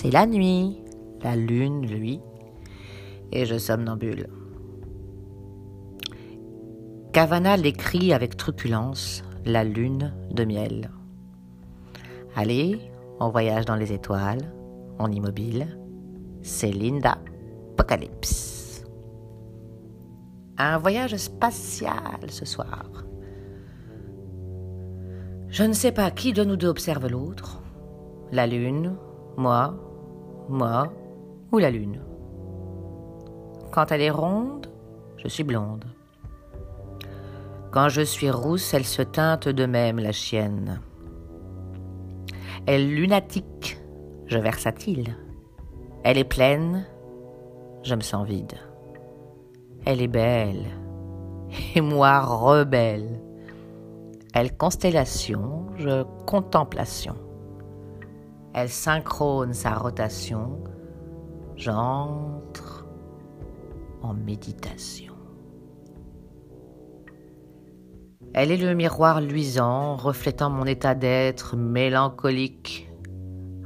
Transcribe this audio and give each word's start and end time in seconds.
C'est 0.00 0.12
la 0.12 0.26
nuit, 0.26 0.78
la 1.24 1.34
lune, 1.34 1.84
lui, 1.84 2.20
et 3.32 3.46
je 3.46 3.58
somnambule. 3.58 4.28
Cavana 7.12 7.56
l'écrit 7.56 8.12
avec 8.12 8.36
truculence, 8.36 9.24
la 9.44 9.64
lune 9.64 10.14
de 10.30 10.44
miel. 10.44 10.92
Allez, 12.36 12.78
on 13.18 13.30
voyage 13.30 13.64
dans 13.64 13.74
les 13.74 13.92
étoiles, 13.92 14.52
en 15.00 15.10
immobile. 15.10 15.66
C'est 16.42 16.70
Linda 16.70 17.18
Apocalypse. 17.72 18.84
Un 20.58 20.78
voyage 20.78 21.16
spatial 21.16 22.20
ce 22.28 22.44
soir. 22.44 23.04
Je 25.48 25.64
ne 25.64 25.72
sais 25.72 25.90
pas 25.90 26.12
qui 26.12 26.32
de 26.32 26.44
nous 26.44 26.56
deux 26.56 26.68
observe 26.68 27.08
l'autre. 27.08 27.60
La 28.30 28.46
lune, 28.46 28.94
moi, 29.36 29.87
moi 30.48 30.92
ou 31.52 31.58
la 31.58 31.70
lune. 31.70 32.00
Quand 33.70 33.92
elle 33.92 34.02
est 34.02 34.10
ronde, 34.10 34.70
je 35.16 35.28
suis 35.28 35.44
blonde. 35.44 35.84
Quand 37.70 37.88
je 37.88 38.00
suis 38.00 38.30
rousse, 38.30 38.72
elle 38.72 38.84
se 38.84 39.02
teinte 39.02 39.48
de 39.48 39.66
même, 39.66 39.98
la 39.98 40.12
chienne. 40.12 40.80
Elle 42.66 42.88
lunatique, 42.94 43.78
je 44.26 44.38
versatile. 44.38 45.16
Elle 46.02 46.18
est 46.18 46.24
pleine, 46.24 46.86
je 47.82 47.94
me 47.94 48.00
sens 48.00 48.26
vide. 48.26 48.54
Elle 49.84 50.00
est 50.00 50.08
belle, 50.08 50.64
et 51.74 51.80
moi 51.80 52.20
rebelle. 52.20 53.20
Elle 54.34 54.56
constellation, 54.56 55.66
je 55.76 56.04
contemplation. 56.26 57.16
Elle 58.54 58.68
synchrone 58.68 59.52
sa 59.52 59.74
rotation, 59.74 60.62
j'entre 61.56 62.86
en 64.02 64.14
méditation. 64.14 65.14
Elle 68.34 68.50
est 68.50 68.56
le 68.56 68.74
miroir 68.74 69.20
luisant, 69.20 69.96
reflétant 69.96 70.50
mon 70.50 70.64
état 70.64 70.94
d'être 70.94 71.56
mélancolique. 71.56 72.90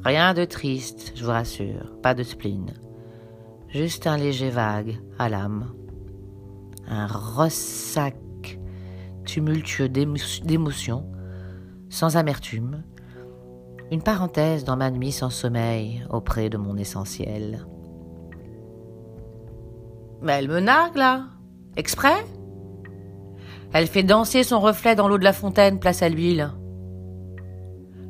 Rien 0.05 0.35
de 0.35 0.45
triste, 0.45 1.13
je 1.15 1.25
vous 1.25 1.31
rassure, 1.31 1.97
pas 2.03 2.15
de 2.15 2.23
spleen. 2.23 2.73
Juste 3.69 4.07
un 4.07 4.17
léger 4.17 4.51
vague 4.51 4.99
à 5.19 5.29
l'âme. 5.29 5.73
Un 6.87 7.07
ressac 7.07 8.17
tumultueux 9.25 9.89
d'émotions, 9.89 11.07
sans 11.89 12.17
amertume. 12.17 12.83
Une 13.93 14.03
parenthèse 14.03 14.65
dans 14.65 14.77
ma 14.77 14.91
nuit 14.91 15.13
sans 15.13 15.31
sommeil 15.31 16.05
auprès 16.11 16.49
de 16.49 16.57
mon 16.57 16.77
essentiel. 16.77 17.67
Mais 20.23 20.33
elle 20.33 20.49
me 20.49 20.59
nargue 20.59 20.97
là 20.97 21.27
Exprès 21.77 22.25
elle 23.73 23.87
fait 23.87 24.03
danser 24.03 24.43
son 24.43 24.61
reflet 24.61 24.95
dans 24.95 25.09
l'eau 25.09 25.17
de 25.19 25.25
la 25.25 25.33
fontaine, 25.33 25.81
place 25.81 26.03
à 26.03 26.09
l'huile. 26.11 26.51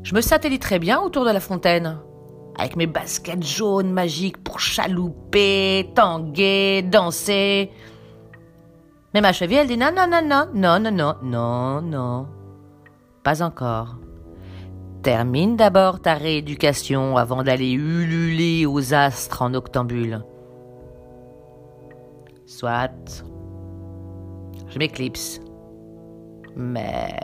Je 0.03 0.15
me 0.15 0.21
satelliterai 0.21 0.81
bien 0.81 1.01
autour 1.01 1.25
de 1.25 1.31
la 1.31 1.39
fontaine, 1.39 1.99
avec 2.59 2.75
mes 2.75 2.89
baskets 2.89 3.45
jaunes 3.45 3.93
magiques 3.93 4.43
pour 4.43 4.59
chalouper, 4.59 5.89
tanguer, 5.95 6.83
danser. 6.83 7.71
Mais 9.15 9.21
ma 9.21 9.33
cheville, 9.33 9.59
elle 9.59 9.69
dit 9.69 9.77
non, 9.77 9.93
non, 9.95 10.09
non, 10.11 10.23
non, 10.53 10.81
non, 10.81 10.91
non, 10.91 11.15
non, 11.23 11.81
non. 11.81 12.27
Pas 13.23 13.43
encore. 13.43 13.99
Termine 15.03 15.57
d'abord 15.57 16.01
ta 16.01 16.15
rééducation 16.15 17.17
avant 17.17 17.43
d'aller 17.43 17.73
ululer 17.73 18.67
aux 18.67 18.95
astres 18.95 19.43
en 19.43 19.55
octambule. 19.55 20.25
Soit. 22.47 23.25
Je 24.69 24.79
m'éclipse 24.79 25.41
mais 26.57 27.15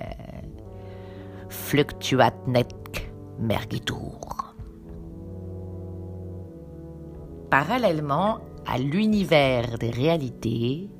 fluctuat 1.49 2.35
nec 2.47 3.11
mergitur. 3.39 4.55
Parallèlement 7.51 8.41
à 8.67 8.79
l'univers 8.79 9.79
des 9.79 9.91
réalités, 9.91 10.91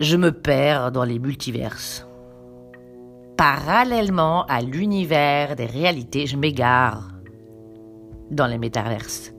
je 0.00 0.16
me 0.16 0.30
perds 0.30 0.92
dans 0.92 1.04
les 1.04 1.18
multiverses. 1.18 2.05
Parallèlement 3.36 4.44
à 4.46 4.60
l'univers 4.62 5.56
des 5.56 5.66
réalités, 5.66 6.26
je 6.26 6.36
m'égare 6.36 7.10
dans 8.30 8.46
les 8.46 8.58
métaverses 8.58 9.32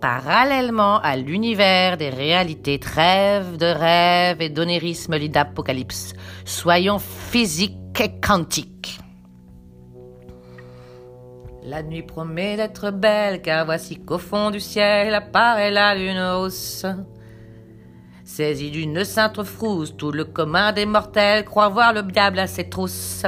parallèlement 0.00 0.98
à 1.00 1.16
l'univers 1.16 1.96
des 1.96 2.08
réalités, 2.08 2.78
trêve 2.78 3.56
de 3.56 3.66
rêve 3.66 4.40
et 4.40 4.48
d'onérisme 4.48 5.18
d'apocalypse. 5.28 6.14
Soyons 6.44 6.98
physiques 6.98 7.76
et 8.00 8.18
quantiques. 8.20 8.98
La 11.62 11.82
nuit 11.82 12.02
promet 12.02 12.56
d'être 12.56 12.90
belle, 12.90 13.42
car 13.42 13.66
voici 13.66 14.02
qu'au 14.02 14.18
fond 14.18 14.50
du 14.50 14.60
ciel 14.60 15.14
apparaît 15.14 15.70
la 15.70 15.94
lune. 15.94 16.18
Saisi 18.32 18.70
d'une 18.70 19.02
sainte 19.02 19.42
frousse, 19.42 19.96
tout 19.96 20.12
le 20.12 20.24
commun 20.24 20.72
des 20.72 20.86
mortels 20.86 21.44
croit 21.44 21.68
voir 21.68 21.92
le 21.92 22.04
diable 22.04 22.38
à 22.38 22.46
ses 22.46 22.70
trousses. 22.70 23.26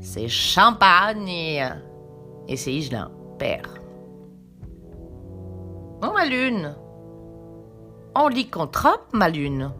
C'est 0.00 0.26
champagne 0.26 1.68
et 2.48 2.56
c'est 2.56 2.72
Igelin, 2.72 3.10
père. 3.38 3.74
Oh, 6.02 6.12
ma 6.14 6.24
lune 6.24 6.74
On 8.14 8.28
lycanthrope, 8.28 9.12
ma 9.12 9.28
lune 9.28 9.70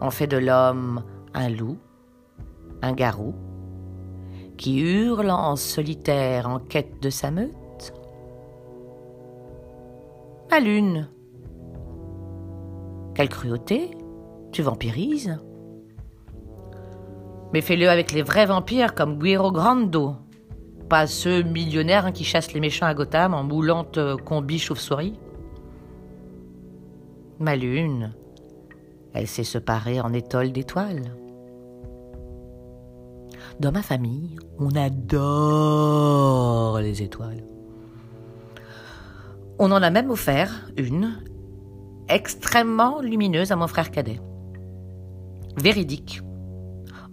On 0.00 0.10
fait 0.10 0.26
de 0.26 0.38
l'homme 0.38 1.04
un 1.34 1.50
loup, 1.50 1.76
un 2.80 2.92
garou, 2.92 3.34
qui 4.56 4.80
hurle 4.80 5.30
en 5.30 5.56
solitaire 5.56 6.48
en 6.48 6.58
quête 6.58 7.02
de 7.02 7.10
sa 7.10 7.30
meute 7.30 7.92
Ma 10.50 10.58
lune 10.58 11.10
Quelle 13.18 13.30
cruauté 13.30 13.90
Tu 14.52 14.62
vampirises 14.62 15.40
Mais 17.52 17.62
fais-le 17.62 17.88
avec 17.88 18.12
les 18.12 18.22
vrais 18.22 18.46
vampires 18.46 18.94
comme 18.94 19.18
Guiro 19.18 19.50
Grando, 19.50 20.14
pas 20.88 21.08
ceux 21.08 21.42
millionnaires 21.42 22.12
qui 22.12 22.22
chassent 22.22 22.52
les 22.52 22.60
méchants 22.60 22.86
à 22.86 22.94
Gotham 22.94 23.34
en 23.34 23.42
moulante 23.42 23.98
euh, 23.98 24.16
combi 24.16 24.60
chauve-souris. 24.60 25.18
Ma 27.40 27.56
lune, 27.56 28.14
elle 29.14 29.26
sait 29.26 29.42
se 29.42 29.58
parer 29.58 30.00
en 30.00 30.12
étoile 30.12 30.52
d'étoiles. 30.52 31.12
Dans 33.58 33.72
ma 33.72 33.82
famille, 33.82 34.36
on 34.60 34.70
adore 34.76 36.78
les 36.78 37.02
étoiles. 37.02 37.42
On 39.58 39.72
en 39.72 39.82
a 39.82 39.90
même 39.90 40.10
offert 40.10 40.70
une, 40.76 41.18
extrêmement 42.08 43.00
lumineuse 43.00 43.52
à 43.52 43.56
mon 43.56 43.66
frère 43.66 43.90
cadet. 43.90 44.20
Véridique. 45.56 46.20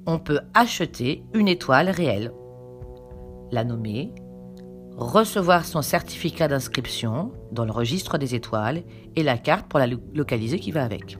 On 0.05 0.19
peut 0.19 0.41
acheter 0.53 1.23
une 1.33 1.47
étoile 1.47 1.89
réelle 1.89 2.31
la 3.51 3.63
nommer, 3.63 4.13
recevoir 4.97 5.65
son 5.65 5.81
certificat 5.81 6.47
d'inscription 6.47 7.31
dans 7.51 7.65
le 7.65 7.71
registre 7.71 8.17
des 8.17 8.35
étoiles 8.35 8.83
et 9.15 9.23
la 9.23 9.37
carte 9.37 9.67
pour 9.67 9.79
la 9.79 9.87
localiser 9.87 10.59
qui 10.59 10.71
va 10.71 10.83
avec. 10.83 11.17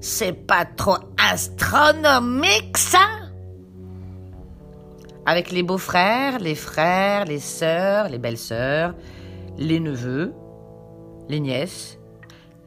C'est 0.00 0.32
pas 0.32 0.64
trop 0.64 0.98
astronomique 1.30 2.76
ça? 2.76 3.06
Avec 5.26 5.50
les 5.50 5.62
beaux-frères, 5.62 6.38
les 6.38 6.54
frères, 6.54 7.24
les 7.26 7.40
sœurs, 7.40 8.08
les 8.08 8.18
belles-sœurs, 8.18 8.94
les 9.58 9.80
neveux, 9.80 10.32
les 11.28 11.40
nièces, 11.40 11.97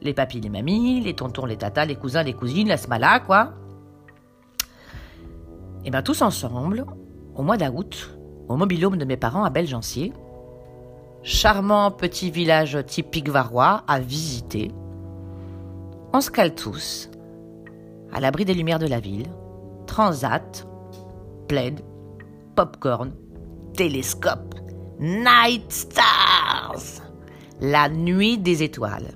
les 0.02 0.14
papis, 0.14 0.42
les 0.42 0.50
mamies, 0.50 1.02
les 1.02 1.14
tontons, 1.14 1.46
les 1.46 1.58
tatas, 1.58 1.86
les 1.86 1.96
cousins, 1.96 2.24
les 2.24 2.34
cousines, 2.34 2.68
la 2.68 2.78
smala, 2.78 3.20
quoi. 3.20 3.54
Et 5.86 5.92
bien 5.92 6.02
tous 6.02 6.22
ensemble, 6.22 6.86
au 7.36 7.44
mois 7.44 7.58
d'août, 7.58 8.18
au 8.48 8.58
mobilhome 8.58 8.98
de 8.98 9.06
mes 9.06 9.18
parents 9.18 9.44
à 9.44 9.50
Belgencier. 9.50 10.14
Charmant 11.24 11.92
petit 11.92 12.32
village 12.32 12.84
typique 12.86 13.30
varois 13.30 13.84
à 13.88 14.00
visiter. 14.00 14.72
On 16.14 16.22
se 16.22 16.32
cale 16.32 16.56
tous, 16.56 17.10
à 18.12 18.20
l'abri 18.20 18.44
des 18.44 18.56
lumières 18.56 18.80
de 18.80 18.88
la 18.88 19.00
ville. 19.00 19.28
Transat, 19.86 20.68
plaid, 21.48 21.82
popcorn, 22.56 23.12
télescope, 23.76 24.56
night 25.00 25.72
stars, 25.72 27.04
la 27.62 27.88
nuit 27.88 28.38
des 28.38 28.64
étoiles. 28.64 29.12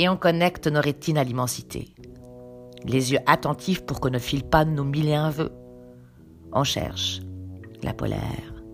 Et 0.00 0.08
on 0.08 0.16
connecte 0.16 0.66
nos 0.66 0.80
rétines 0.80 1.18
à 1.18 1.24
l'immensité. 1.24 1.94
Les 2.86 3.12
yeux 3.12 3.18
attentifs 3.26 3.84
pour 3.84 4.00
qu'on 4.00 4.08
ne 4.08 4.18
file 4.18 4.44
pas 4.44 4.64
nos 4.64 4.82
mille 4.82 5.10
et 5.10 5.14
un 5.14 5.28
vœux. 5.28 5.52
On 6.54 6.64
cherche 6.64 7.20
la 7.82 7.92
polaire, 7.92 8.64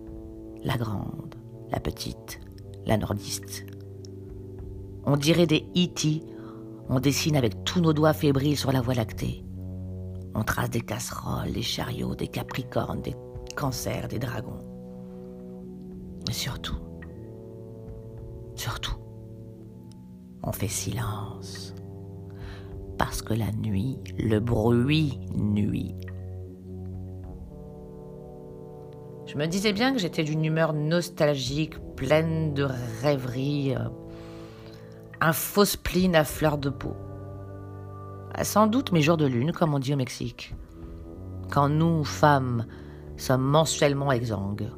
la 0.63 0.77
grande, 0.77 1.35
la 1.69 1.81
petite, 1.81 2.39
la 2.85 2.95
nordiste. 2.95 3.65
On 5.03 5.17
dirait 5.17 5.47
des 5.47 5.65
E.T., 5.75 6.23
on 6.87 7.01
dessine 7.01 7.35
avec 7.35 7.65
tous 7.65 7.81
nos 7.81 7.91
doigts 7.91 8.13
fébriles 8.13 8.57
sur 8.57 8.71
la 8.71 8.79
voie 8.79 8.93
lactée. 8.93 9.43
On 10.33 10.43
trace 10.43 10.69
des 10.69 10.79
casseroles, 10.79 11.51
des 11.51 11.61
chariots, 11.61 12.15
des 12.15 12.29
capricornes, 12.29 13.01
des 13.01 13.17
cancers, 13.53 14.07
des 14.07 14.19
dragons. 14.19 14.63
Mais 16.25 16.33
surtout, 16.33 16.77
surtout, 18.55 18.95
on 20.43 20.51
fait 20.51 20.67
silence. 20.67 21.73
Parce 22.97 23.21
que 23.21 23.33
la 23.33 23.51
nuit, 23.51 23.97
le 24.17 24.39
bruit 24.39 25.19
nuit. 25.35 25.95
Je 29.27 29.37
me 29.37 29.45
disais 29.45 29.73
bien 29.73 29.91
que 29.91 29.99
j'étais 29.99 30.23
d'une 30.23 30.45
humeur 30.45 30.73
nostalgique, 30.73 31.77
pleine 31.95 32.53
de 32.53 32.67
rêveries, 33.01 33.75
euh, 33.75 33.89
un 35.19 35.33
faux 35.33 35.65
spleen 35.65 36.15
à 36.15 36.23
fleur 36.23 36.57
de 36.57 36.69
peau. 36.69 36.95
Ah, 38.33 38.43
sans 38.43 38.67
doute 38.67 38.91
mes 38.91 39.01
jours 39.01 39.17
de 39.17 39.25
lune, 39.25 39.51
comme 39.51 39.73
on 39.73 39.79
dit 39.79 39.93
au 39.93 39.97
Mexique. 39.97 40.55
Quand 41.51 41.69
nous, 41.69 42.03
femmes, 42.03 42.65
sommes 43.17 43.41
mensuellement 43.41 44.11
exsangues. 44.11 44.69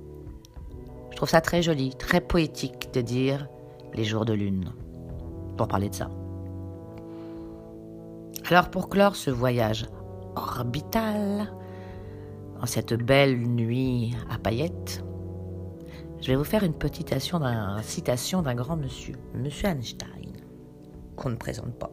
Je 1.11 1.15
trouve 1.15 1.29
ça 1.29 1.41
très 1.41 1.61
joli, 1.61 1.95
très 1.95 2.21
poétique 2.21 2.89
de 2.93 3.01
dire 3.01 3.47
les 3.93 4.03
jours 4.03 4.25
de 4.25 4.33
lune, 4.33 4.71
parler 5.67 5.89
de 5.89 5.95
ça. 5.95 6.09
Alors 8.49 8.69
pour 8.69 8.89
clore 8.89 9.15
ce 9.15 9.29
voyage 9.29 9.85
orbital, 10.35 11.53
en 12.61 12.65
cette 12.65 12.93
belle 12.93 13.37
nuit 13.37 14.15
à 14.29 14.37
paillettes, 14.37 15.03
je 16.21 16.27
vais 16.27 16.35
vous 16.35 16.43
faire 16.43 16.63
une 16.63 16.73
petite 16.73 17.13
citation 17.19 18.41
d'un 18.41 18.55
grand 18.55 18.75
monsieur, 18.75 19.15
monsieur 19.33 19.69
Einstein, 19.69 20.33
qu'on 21.15 21.29
ne 21.29 21.35
présente 21.35 21.73
pas. 21.77 21.91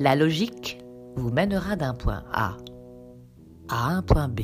La 0.00 0.16
logique 0.16 0.78
vous 1.16 1.30
mènera 1.30 1.76
d'un 1.76 1.94
point 1.94 2.24
A 2.32 2.56
à 3.68 3.88
un 3.90 4.02
point 4.02 4.28
B. 4.28 4.40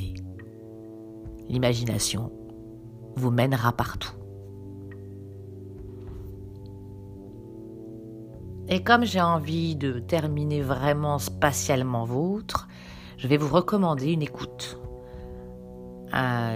L'imagination 1.49 2.33
vous 3.17 3.31
mènera 3.31 3.73
partout. 3.73 4.13
Et 8.69 8.83
comme 8.83 9.05
j'ai 9.05 9.21
envie 9.21 9.77
de 9.77 9.99
terminer 9.99 10.63
vraiment 10.63 11.19
spatialement 11.19 12.05
vôtre, 12.05 12.69
je 13.19 13.29
vais 13.29 13.37
vous 13.37 13.53
recommander 13.55 14.13
une 14.13 14.23
écoute. 14.23 14.79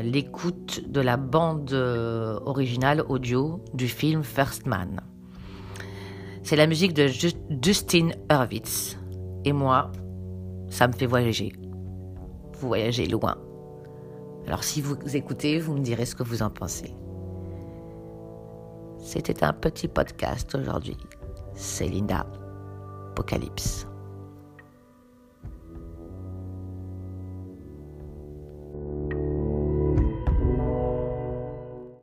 L'écoute 0.03 0.89
de 0.89 1.01
la 1.01 1.17
bande 1.17 1.73
euh, 1.73 2.39
originale 2.47 3.03
audio 3.09 3.61
du 3.75 3.89
film 3.89 4.23
First 4.23 4.67
Man. 4.67 5.01
C'est 6.45 6.55
la 6.55 6.69
musique 6.69 6.95
de 6.95 7.09
Justin 7.61 8.11
Hurwitz. 8.31 8.97
Et 9.45 9.53
moi, 9.53 9.91
ça 10.69 10.87
me 10.87 10.93
fait 10.93 11.07
voyager. 11.07 11.53
Vous 12.55 12.69
voyagez 12.69 13.07
loin. 13.07 13.37
Alors 14.47 14.63
si 14.63 14.81
vous 14.81 14.97
écoutez, 15.15 15.59
vous 15.59 15.75
me 15.75 15.81
direz 15.81 16.07
ce 16.07 16.15
que 16.15 16.23
vous 16.23 16.43
en 16.43 16.51
pensez. 16.51 16.95
C'était 19.01 19.45
un 19.45 19.53
petit 19.53 19.89
podcast 19.89 20.55
aujourd'hui. 20.55 20.97
C'est 21.59 21.89
Linda. 21.89 22.25
Apocalypse. 23.11 23.88